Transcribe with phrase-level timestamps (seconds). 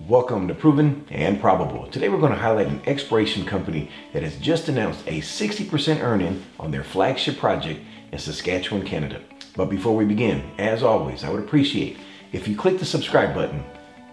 [0.00, 1.86] Welcome to Proven and Probable.
[1.86, 6.44] Today we're going to highlight an exploration company that has just announced a 60% earning
[6.58, 9.22] on their flagship project in Saskatchewan, Canada.
[9.56, 11.96] But before we begin, as always, I would appreciate
[12.32, 13.64] if you click the subscribe button,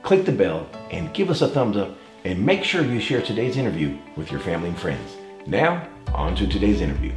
[0.03, 3.57] click the bell, and give us a thumbs up, and make sure you share today's
[3.57, 5.17] interview with your family and friends.
[5.47, 7.13] Now, on to today's interview.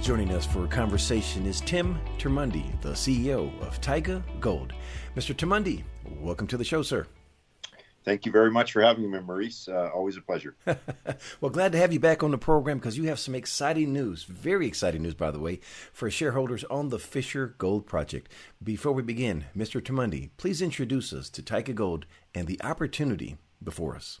[0.00, 4.72] Joining us for a conversation is Tim Termuende, the CEO of Taiga Gold.
[5.16, 5.34] Mr.
[5.34, 5.82] Termuende,
[6.24, 7.06] welcome to the show, sir.
[8.04, 9.66] Thank you very much for having me, Maurice.
[9.66, 10.56] Uh, always a pleasure.
[11.40, 14.24] well, glad to have you back on the program because you have some exciting news,
[14.24, 15.60] very exciting news, by the way,
[15.92, 18.30] for shareholders on the Fisher Gold Project.
[18.62, 19.80] Before we begin, Mr.
[19.80, 22.04] Termuende, please introduce us to Taiga Gold
[22.34, 24.20] and the opportunity before us.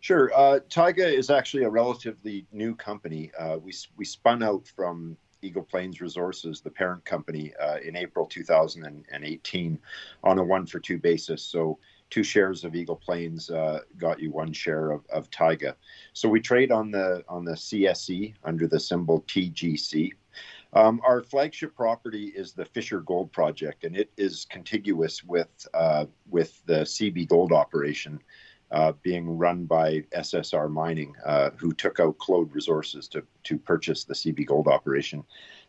[0.00, 0.32] Sure.
[0.34, 3.30] Uh, Taiga is actually a relatively new company.
[3.38, 8.26] Uh, we, we spun out from Eagle Plains Resources, the parent company, uh, in April
[8.26, 9.78] 2018
[10.22, 11.42] on a one for two basis.
[11.42, 11.78] So,
[12.10, 15.76] two shares of Eagle Plains uh, got you one share of, of Taiga.
[16.12, 20.12] So, we trade on the on the CSE under the symbol TGC.
[20.72, 26.06] Um, our flagship property is the Fisher Gold Project, and it is contiguous with uh,
[26.28, 28.20] with the Seabee Gold operation
[28.70, 34.04] uh, being run by SSR Mining, uh, who took out Claude Resources to, to purchase
[34.04, 35.24] the Seabee Gold operation.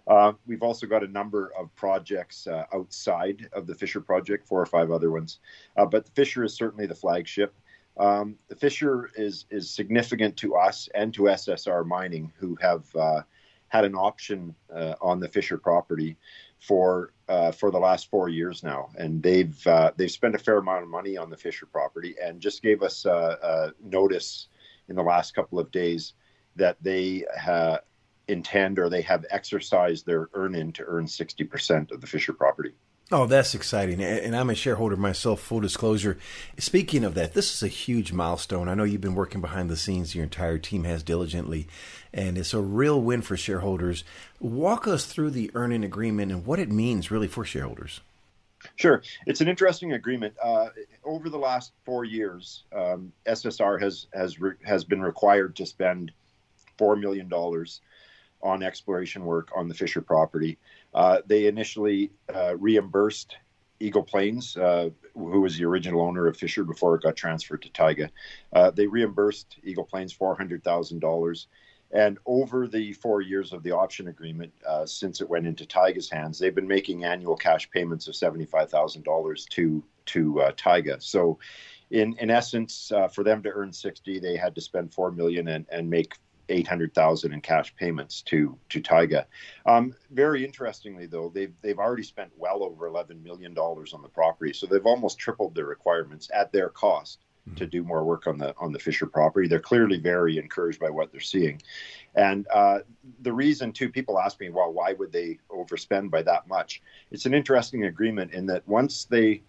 [0.08, 4.62] Uh, we've also got a number of projects uh, outside of the Fisher project, four
[4.62, 5.40] or five other ones,
[5.78, 7.56] uh, but the Fisher is certainly the flagship.
[7.98, 13.22] Um, the Fisher is is significant to us and to SSR Mining, who have uh,
[13.70, 14.54] had an option
[15.02, 16.18] on the Fisher property
[16.68, 20.58] for uh, for the last four years now, and they've uh, they've spent a fair
[20.58, 24.48] amount of money on the Fisher property, and just gave us a notice
[24.90, 26.14] in the last couple of days
[26.56, 27.80] that they ha-
[28.28, 32.34] intend or they have exercised their earn in to earn sixty percent of the Fisher
[32.34, 32.74] property.
[33.12, 34.02] Oh, that's exciting.
[34.02, 36.18] And I'm a shareholder myself, full disclosure.
[36.58, 38.68] Speaking of that, this is a huge milestone.
[38.68, 41.68] I know you've been working behind the scenes, your entire team has diligently,
[42.12, 44.04] and it's a real win for shareholders.
[44.40, 48.02] Walk us through the earning agreement and what it means really for shareholders.
[48.76, 49.04] Sure.
[49.28, 50.34] It's an interesting agreement.
[50.42, 50.70] Uh,
[51.04, 56.12] over the last four years, um, SSR has, has, re- has been required to spend
[56.80, 57.30] $4 million
[58.46, 60.58] on exploration work on the Fisher property.
[60.94, 63.38] Uh, they initially uh, reimbursed
[63.80, 67.70] Eagle Plains, uh, who was the original owner of Fisher before it got transferred to
[67.70, 68.10] Taiga.
[68.54, 71.46] Uh, they reimbursed Eagle Plains $400,000.
[71.92, 76.10] And over the four years of the option agreement, uh, since it went into Taiga's
[76.10, 81.02] hands, they've been making annual cash payments of $75,000 to to uh, Taiga.
[81.02, 81.40] So,
[81.90, 85.66] in in essence, for them to earn 60, they had to spend four million and,
[85.72, 86.16] and make
[86.50, 89.26] eight hundred thousand in cash payments to to Taiga.
[89.66, 94.10] Um, very interestingly, though, they've they've already spent well over eleven million dollars on the
[94.10, 97.58] property, so they've almost tripled their requirements at their cost mm-hmm.
[97.58, 99.48] to do more work on the on the Fisher property.
[99.48, 101.62] They're clearly very encouraged by what they're seeing,
[102.16, 102.80] and uh,
[103.22, 106.82] the reason too, people ask me, well, why would they overspend by that much?
[107.12, 109.42] It's an interesting agreement in that once they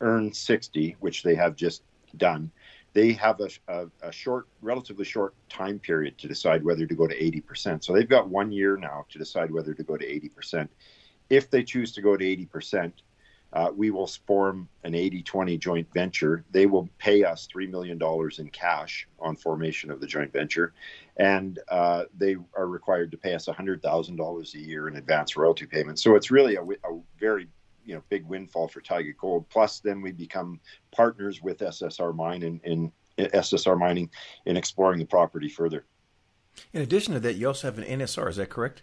[0.00, 1.82] earn sixty, which they have just
[2.16, 2.50] done
[2.94, 7.06] they have a, a, a, short, relatively short time period to decide whether to go
[7.06, 7.84] to 80%.
[7.84, 10.68] So they've got one year now to decide whether to go to 80%.
[11.28, 12.92] If they choose to go to 80%,
[13.52, 16.44] uh, we will form an 80 20 joint venture.
[16.50, 18.00] They will pay us $3 million
[18.38, 20.72] in cash on formation of the joint venture.
[21.16, 26.02] And uh, they are required to pay us $100,000 a year in advance royalty payments.
[26.02, 27.48] So it's really a, a very
[27.84, 29.48] you know big windfall for Taiga Gold.
[29.48, 30.60] Plus, then we become
[30.92, 34.10] partners with SSR Mine in, in SSR Mining
[34.46, 35.84] in exploring the property further.
[36.72, 38.28] In addition to that, you also have an NSR.
[38.28, 38.82] Is that correct?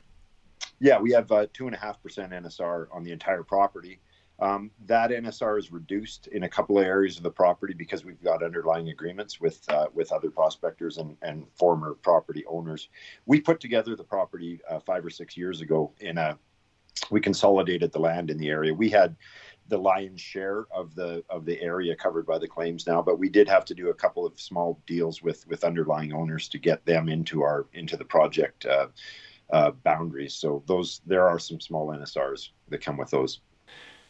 [0.80, 4.00] Yeah, we have uh, two and a half percent NSR on the entire property.
[4.40, 8.22] Um, that NSR is reduced in a couple of areas of the property because we've
[8.24, 12.90] got underlying agreements with uh, with other prospectors and, and former property owners.
[13.28, 16.40] We put together the property uh, five or six years ago in a
[17.10, 18.74] we consolidated the land in the area.
[18.74, 19.16] We had
[19.68, 23.30] the lion's share of the of the area covered by the claims now, but we
[23.30, 26.86] did have to do a couple of small deals with with underlying owners to get
[26.86, 28.88] them into our into the project uh,
[29.52, 30.36] uh, boundaries.
[30.36, 33.40] So those there are some small NSRs that come with those.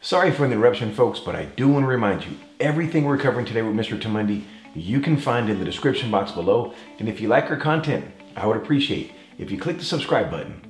[0.04, 3.46] Sorry for the interruption, folks, but I do want to remind you everything we're covering
[3.46, 4.02] today with Mr.
[4.02, 6.74] Termuende you can find in the description box below.
[7.00, 8.06] And if you like our content,
[8.36, 10.62] I would appreciate if you click the subscribe button,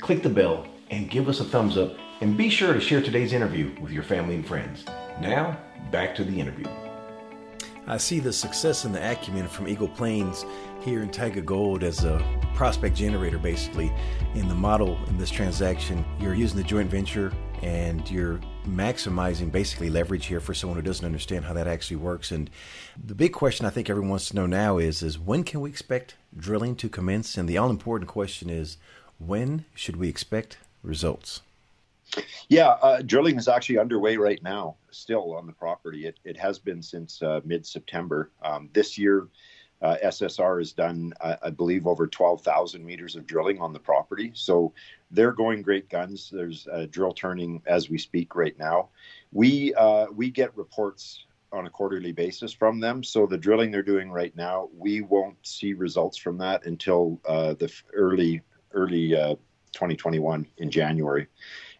[0.00, 1.94] click the bell, and give us a thumbs up.
[2.20, 4.84] And be sure to share today's interview with your family and friends.
[5.20, 5.58] Now,
[5.90, 6.66] back to the interview.
[7.86, 10.44] I see the success and the acumen from Eagle Plains
[10.80, 13.92] here in Taiga Gold as a prospect generator, basically.
[14.34, 17.32] In the model in this transaction, you're using the joint venture
[17.62, 22.30] and you're maximizing basically leverage here for someone who doesn't understand how that actually works.
[22.30, 22.48] And
[23.02, 25.70] the big question I think everyone wants to know now is is when can we
[25.70, 27.36] expect drilling to commence?
[27.36, 28.76] And the all important question is
[29.18, 31.42] when should we expect results?
[32.48, 36.06] Yeah, uh, drilling is actually underway right now, still on the property.
[36.06, 38.30] It, it has been since uh, mid September.
[38.42, 39.28] Um, this year,
[39.80, 44.30] uh, SSR has done, I believe, over 12,000 meters of drilling on the property.
[44.34, 44.74] So
[45.10, 46.28] they're going great guns.
[46.30, 48.90] There's drill turning as we speak right now.
[49.32, 53.02] We uh, we get reports on a quarterly basis from them.
[53.02, 57.54] So the drilling they're doing right now, we won't see results from that until uh,
[57.54, 58.42] the early
[58.72, 59.34] early uh,
[59.72, 61.26] 2021 in January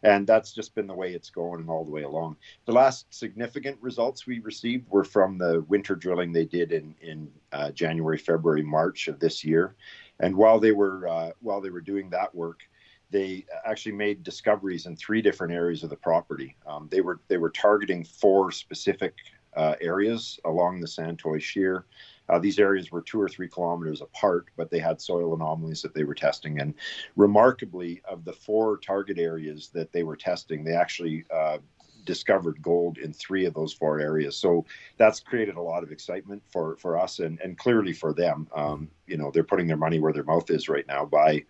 [0.02, 2.36] and that's just been the way it's going all the way along.
[2.66, 7.30] The last significant results we received were from the winter drilling they did in in
[7.52, 9.74] uh, January, February, March of this year,
[10.20, 12.62] and while they were uh, while they were doing that work,
[13.10, 16.56] they actually made discoveries in three different areas of the property.
[16.66, 19.14] Um, they were they were targeting four specific
[19.56, 21.84] uh, areas along the Santoy Shear.
[22.30, 25.94] Uh, these areas were two or three kilometers apart, but they had soil anomalies that
[25.94, 26.60] they were testing.
[26.60, 26.74] And
[27.16, 31.58] remarkably, of the four target areas that they were testing, they actually uh,
[32.04, 34.36] discovered gold in three of those four areas.
[34.36, 34.64] So
[34.96, 38.48] that's created a lot of excitement for for us and and clearly for them.
[38.54, 41.44] Um, you know, they're putting their money where their mouth is right now by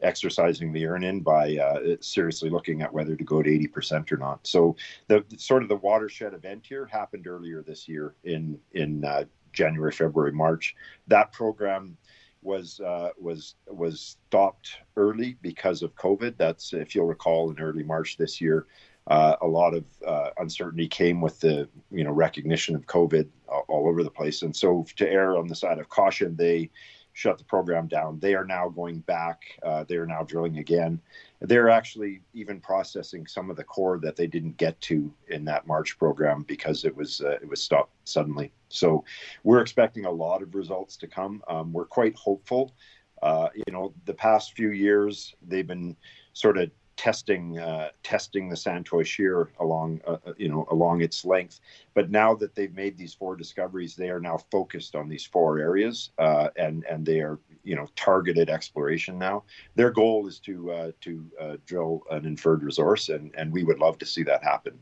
[0.00, 4.16] exercising the earn in by uh, seriously looking at whether to go to 80% or
[4.16, 4.46] not.
[4.46, 4.76] So
[5.06, 9.92] the sort of the watershed event here happened earlier this year in in uh, January,
[9.92, 10.74] February, March.
[11.06, 11.96] That program
[12.42, 16.36] was uh, was was stopped early because of COVID.
[16.36, 18.66] That's if you'll recall in early March this year.
[19.06, 23.88] Uh, a lot of uh, uncertainty came with the you know recognition of COVID all
[23.88, 26.70] over the place, and so to err on the side of caution, they
[27.14, 28.18] shut the program down.
[28.18, 29.42] They are now going back.
[29.62, 31.00] Uh, they are now drilling again.
[31.40, 35.66] They're actually even processing some of the core that they didn't get to in that
[35.66, 38.52] March program because it was uh, it was stopped suddenly.
[38.74, 39.04] So
[39.42, 41.42] we're expecting a lot of results to come.
[41.48, 42.74] Um, we're quite hopeful.
[43.22, 45.96] Uh, you know, the past few years they've been
[46.32, 51.24] sort of testing uh, testing the Santoy shear along uh, uh, you know along its
[51.24, 51.60] length.
[51.94, 55.58] But now that they've made these four discoveries, they are now focused on these four
[55.58, 59.44] areas, uh, and and they are you know targeted exploration now.
[59.74, 63.78] Their goal is to uh, to uh, drill an inferred resource, and and we would
[63.78, 64.78] love to see that happen.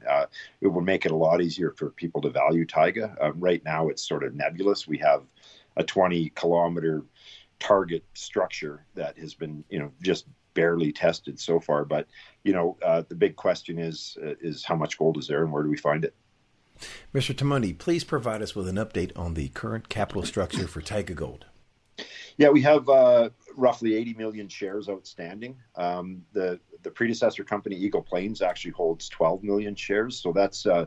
[0.60, 3.14] it would make it a lot easier for people to value taiga.
[3.36, 4.86] right now, it's sort of nebulous.
[4.86, 5.22] We have
[5.76, 7.02] a 20 kilometer
[7.58, 11.84] target structure that has been you know just barely tested so far.
[11.84, 12.06] But
[12.44, 15.52] you know, uh, the big question is uh, is how much gold is there and
[15.52, 16.14] where do we find it?
[17.14, 17.34] Mr.
[17.34, 21.46] Termuende, please provide us with an update on the current capital structure for Taiga Gold.
[22.38, 25.56] Yeah, we have uh, roughly 80 million shares outstanding.
[25.76, 30.86] Um, the the predecessor company Eagle Plains actually holds 12 million shares, so that's uh,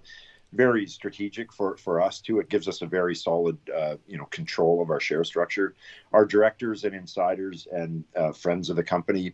[0.56, 2.40] very strategic for, for us too.
[2.40, 5.75] It gives us a very solid, uh, you know, control of our share structure.
[6.13, 9.34] Our directors and insiders and uh, friends of the company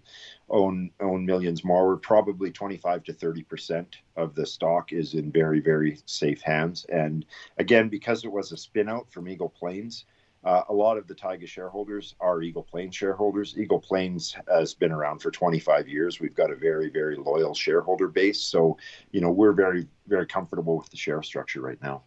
[0.49, 1.87] own own millions more.
[1.87, 6.85] We're probably 25 to 30 percent of the stock is in very very safe hands.
[6.89, 7.25] And
[7.57, 10.05] again, because it was a spin out from Eagle Plains,
[10.43, 13.55] uh, a lot of the Taiga shareholders are Eagle Plains shareholders.
[13.57, 16.19] Eagle Plains has been around for 25 years.
[16.19, 18.41] We've got a very, very loyal shareholder base.
[18.41, 18.77] So,
[19.11, 22.03] you know, we're very, very comfortable with the share structure right now.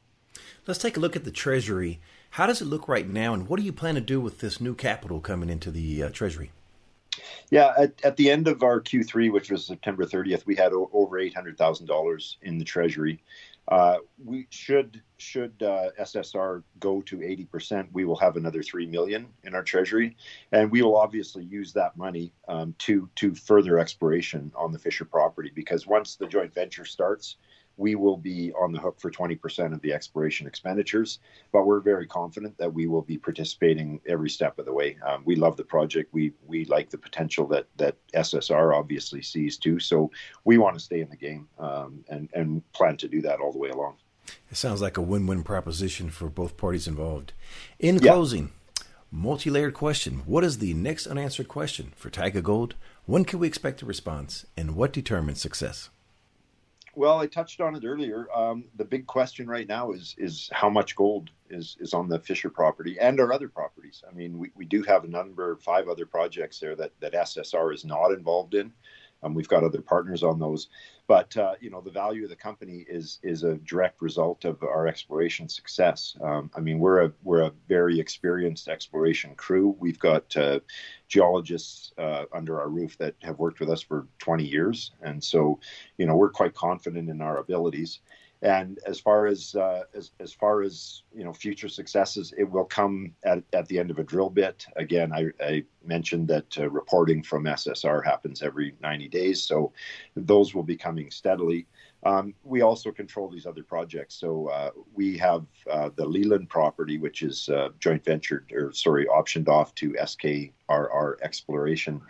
[0.67, 2.01] Let's take a look at the Treasury.
[2.31, 4.61] How does it look right now, and what do you plan to do with this
[4.61, 6.51] new capital coming into the uh, Treasury?
[7.51, 10.91] Yeah, at, at the end of our Q3, which was September 30th, we had o-
[10.93, 13.23] over $800,000 in the Treasury.
[13.69, 19.27] Uh, we should should uh, SSR go to 80%, we will have another three million
[19.45, 20.17] in our treasury,
[20.53, 25.07] and we will obviously use that money um, to to further exploration on the Fisher
[25.07, 25.51] property.
[25.55, 27.37] Because once the joint venture starts,
[27.77, 31.19] we will be on the hook for 20% of the exploration expenditures,
[31.53, 34.97] but we're very confident that we will be participating every step of the way.
[35.07, 36.13] Um, we love the project.
[36.13, 39.81] We we like the potential that that SSR obviously sees too.
[39.81, 40.11] So
[40.45, 43.53] we want to stay in the game um, and and plan to do that all
[43.53, 43.97] the way along.
[44.51, 47.33] It sounds like a win-win proposition for both parties involved.
[47.79, 48.53] In closing,
[49.11, 52.77] multi-layered question: What is the next unanswered question for Taiga Gold?
[53.07, 55.91] When can we expect a response, and what determines success?
[56.97, 58.27] Well, I touched on it earlier.
[58.35, 62.19] Um, the big question right now is is how much gold is is on the
[62.21, 64.03] Fisher property and our other properties.
[64.09, 67.75] I mean, we, we do have a number, five other projects there that that SSR
[67.75, 68.73] is not involved in.
[69.23, 70.69] Um, we've got other partners on those,
[71.07, 74.63] but uh, you know the value of the company is is a direct result of
[74.63, 76.17] our exploration success.
[76.23, 79.77] Um, I mean, we're a we're a very experienced exploration crew.
[79.79, 80.61] We've got uh,
[81.09, 85.61] geologists uh, under our roof that have worked with us for 20 years, and so
[85.99, 88.01] you know we're quite confident in our abilities.
[88.45, 92.67] And as far as uh, as as far as you know, future successes, it will
[92.67, 94.67] come at, at the end of a drill bit.
[94.77, 99.73] Again, I, I mentioned that uh, reporting from SSR happens every 90 days, so
[100.15, 101.67] those will be coming steadily.
[102.05, 104.17] Um, we also control these other projects.
[104.17, 109.07] So uh, we have uh, the Leland property, which is uh, joint ventured or sorry,
[109.07, 112.01] optioned off to SKRR Exploration.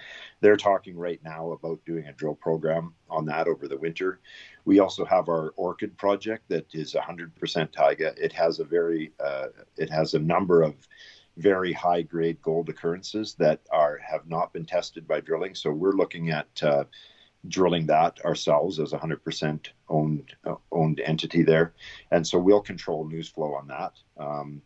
[0.40, 4.20] They're talking right now about doing a drill program on that over the winter.
[4.64, 8.14] We also have our Orchid project that is 100% taiga.
[8.16, 9.46] It has a very, uh,
[9.76, 10.74] it has a number of
[11.36, 15.54] very high grade gold occurrences that are have not been tested by drilling.
[15.54, 16.84] So we're looking at uh,
[17.48, 21.74] drilling that ourselves as a 100% owned uh, owned entity there,
[22.10, 23.92] and so we'll control news flow on that.
[24.16, 24.62] Um,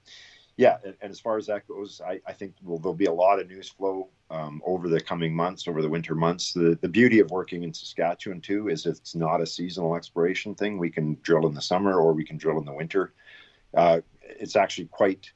[0.56, 3.12] yeah, and, and, as far as that goes, I, I think well, there'll be a
[3.12, 6.52] lot of news flow um, over the coming months, over the winter months.
[6.52, 10.78] The the beauty of working in Saskatchewan too is it's not a seasonal exploration thing.
[10.78, 13.12] We can drill in the summer or we can drill in the winter.
[13.72, 15.30] Uh, it's actually quite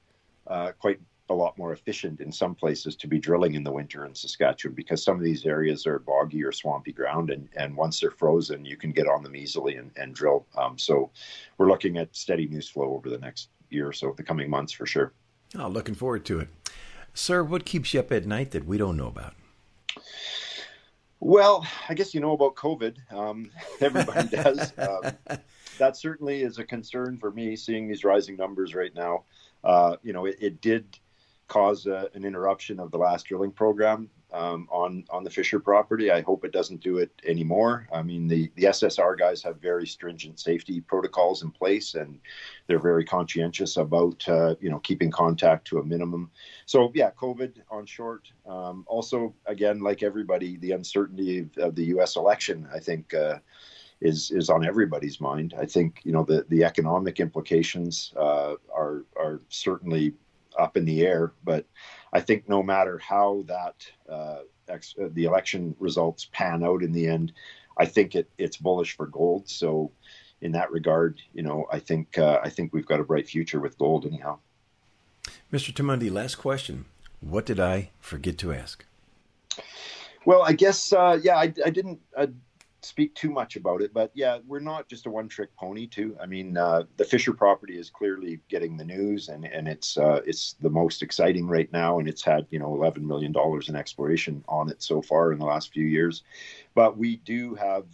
[0.49, 1.01] uh, quite
[1.33, 4.75] a lot more efficient in some places to be drilling in the winter in Saskatchewan
[4.75, 8.65] because some of these areas are boggy or swampy ground, and, and once they're frozen,
[8.65, 10.47] you can get on them easily and, and drill.
[10.57, 11.11] Um, so
[11.59, 14.73] we're looking at steady news flow over the next year or so, the coming months
[14.73, 15.13] for sure.
[15.59, 16.49] Oh, looking forward to it.
[17.15, 19.35] Sir, what keeps you up at night that we don't know about?
[21.21, 22.97] Well, I guess you know about COVID.
[23.13, 24.73] Um, everybody does.
[24.79, 25.39] Um,
[25.79, 29.25] that certainly is a concern for me, seeing these rising numbers right now.
[29.65, 30.99] Uh, you know, it, it did
[31.53, 36.11] cause a, an interruption of the last drilling program um, on on the Fisher property.
[36.11, 37.87] I hope it doesn't do it anymore.
[37.93, 42.19] I mean, the the SSR guys have very stringent safety protocols in place, and
[42.67, 46.31] they're very conscientious about uh, you know keeping contact to a minimum.
[46.65, 48.33] So yeah, COVID on short.
[48.47, 52.17] Um, also, again, like everybody, the uncertainty of, of the U.S.
[52.17, 53.13] election, I think.
[53.13, 53.39] Uh,
[54.05, 55.55] is is on everybody's mind.
[55.57, 60.15] I think you know the the economic implications uh, are are certainly
[60.59, 61.33] up in the air.
[61.45, 61.67] But
[62.13, 66.93] I think no matter how that uh, ex- uh, the election results pan out in
[66.93, 67.33] the end,
[67.79, 69.49] I think it, it's bullish for gold.
[69.49, 69.93] So
[70.41, 73.61] in that regard, you know, I think uh, I think we've got a bright future
[73.61, 74.39] with gold anyhow.
[75.53, 75.73] Mr.
[75.73, 76.87] Termuende, last question.
[77.21, 78.85] What did I forget to ask?
[80.25, 82.01] Well, I guess uh, yeah, I, I didn't.
[82.17, 82.29] Uh,
[82.83, 85.87] speak too much about it, but yeah, we're not just a one-trick pony.
[85.87, 89.97] Too, I mean, uh, the Fisher property is clearly getting the news, and and it's
[89.97, 93.69] uh, it's the most exciting right now, and it's had you know 11 million dollars
[93.69, 96.23] in exploration on it so far in the last few years.
[96.75, 97.87] But we do have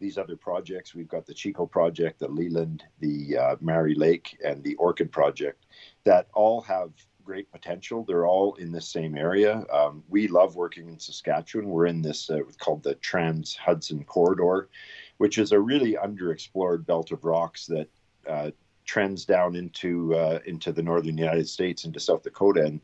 [0.00, 0.94] these other projects.
[0.94, 5.66] We've got the Chico project, the Leland, the uh, Mary Lake, and the Orchid project
[6.04, 6.90] that all have
[7.24, 8.04] great potential.
[8.04, 9.64] They're all in the same area.
[9.72, 11.68] Um, we love working in Saskatchewan.
[11.68, 14.68] We're in this uh, called the Trans Hudson Corridor,
[15.18, 17.88] which is a really underexplored belt of rocks that
[18.28, 18.50] uh,
[18.84, 22.80] trends down into uh, into the northern United States, into South Dakota, and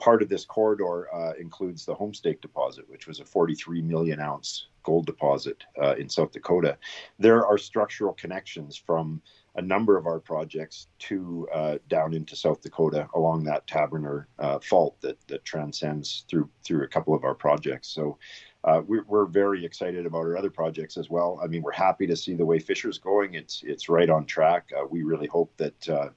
[0.00, 4.66] part of this corridor uh, includes the Homestake deposit, which was a 43 million ounce
[4.82, 6.76] gold deposit uh, in South Dakota.
[7.18, 9.20] There are structural connections from
[9.56, 14.58] a number of our projects to uh, down into South Dakota along that Tabbernor uh,
[14.60, 17.88] fault that, that transcends through through a couple of our projects.
[17.88, 18.16] So
[18.64, 21.40] uh, we're, we're very excited about our other projects as well.
[21.42, 23.34] I mean, we're happy to see the way Fisher's going.
[23.34, 24.70] It's it's right on track.
[24.76, 26.12] Uh, we really hope that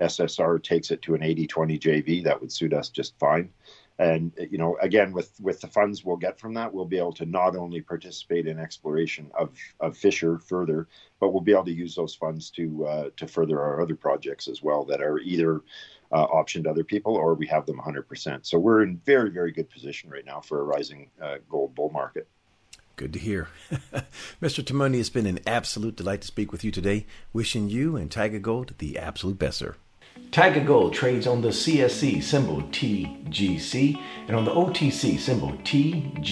[0.00, 2.24] SSR takes it to an 80-20 JV.
[2.24, 3.50] That would suit us just fine
[3.98, 7.12] and you know again with with the funds we'll get from that we'll be able
[7.12, 10.86] to not only participate in exploration of of fisher further
[11.18, 14.48] but we'll be able to use those funds to uh, to further our other projects
[14.48, 15.62] as well that are either
[16.12, 19.50] uh, optioned to other people or we have them 100% so we're in very very
[19.50, 22.28] good position right now for a rising uh, gold bull market
[22.94, 23.48] Good to hear.
[24.40, 24.64] Mr.
[24.64, 27.04] Termuende, it's been an absolute delight to speak with you today.
[27.30, 29.76] Wishing you and Taiga Gold the absolute best, sir.
[30.30, 36.22] Taiga Gold trades on the CSE symbol TGC and on the OTC symbol TGGDF.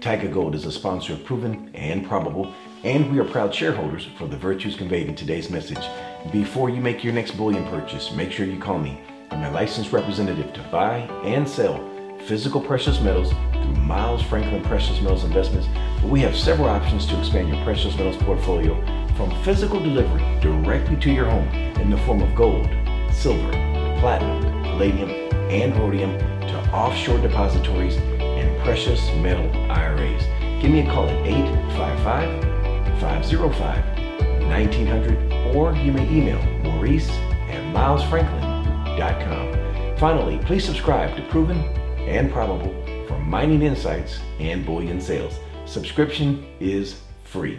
[0.00, 2.54] Taiga Gold is a sponsor of Proven and Probable,
[2.84, 5.84] and we are proud shareholders for the virtues conveyed in today's message.
[6.30, 9.00] Before you make your next bullion purchase, make sure you call me.
[9.30, 11.82] I'm a licensed representative to buy and sell
[12.26, 15.66] physical precious metals through Miles Franklin Precious Metals Investments,
[16.00, 18.74] but we have several options to expand your precious metals portfolio
[19.16, 21.48] from physical delivery directly to your home
[21.80, 22.68] in the form of gold,
[23.10, 23.50] silver,
[23.98, 25.08] platinum, palladium,
[25.50, 30.22] and rhodium to offshore depositories and precious metal IRAs.
[30.60, 33.84] Give me a call at 855 505
[34.48, 37.08] 1900 or you may email Maurice
[37.48, 39.96] at milesfranklin.com.
[39.96, 41.64] Finally, please subscribe to Proven
[42.06, 42.74] and Probable
[43.08, 45.38] for mining insights and bullion sales.
[45.64, 47.58] Subscription is free.